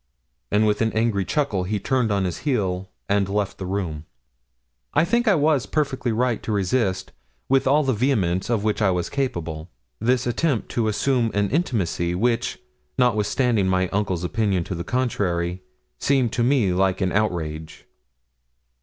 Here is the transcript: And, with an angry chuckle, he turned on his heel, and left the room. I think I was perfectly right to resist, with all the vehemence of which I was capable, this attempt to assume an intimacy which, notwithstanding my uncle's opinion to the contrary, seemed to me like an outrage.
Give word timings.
And, 0.49 0.65
with 0.65 0.81
an 0.81 0.91
angry 0.93 1.23
chuckle, 1.23 1.63
he 1.65 1.79
turned 1.79 2.11
on 2.11 2.23
his 2.23 2.39
heel, 2.39 2.89
and 3.07 3.29
left 3.29 3.59
the 3.59 3.67
room. 3.67 4.05
I 4.95 5.05
think 5.05 5.27
I 5.27 5.35
was 5.35 5.67
perfectly 5.67 6.11
right 6.11 6.41
to 6.41 6.51
resist, 6.51 7.11
with 7.47 7.67
all 7.67 7.83
the 7.83 7.93
vehemence 7.93 8.49
of 8.49 8.63
which 8.63 8.81
I 8.81 8.89
was 8.89 9.11
capable, 9.11 9.69
this 9.99 10.25
attempt 10.25 10.69
to 10.69 10.87
assume 10.87 11.29
an 11.35 11.51
intimacy 11.51 12.15
which, 12.15 12.57
notwithstanding 12.97 13.67
my 13.67 13.89
uncle's 13.89 14.23
opinion 14.23 14.63
to 14.63 14.73
the 14.73 14.83
contrary, 14.83 15.61
seemed 15.99 16.33
to 16.33 16.41
me 16.43 16.73
like 16.73 16.99
an 17.01 17.11
outrage. 17.11 17.85